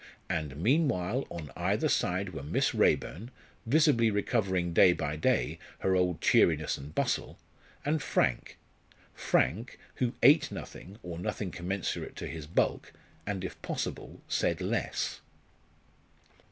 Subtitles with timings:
[0.29, 3.29] And meanwhile, on either side were Miss Raeburn,
[3.67, 7.37] visibly recovering day by day her old cheeriness and bustle,
[7.85, 8.57] and Frank
[9.13, 12.93] Frank, who ate nothing, or nothing commensurate to his bulk,
[13.27, 15.19] and, if possible, said less.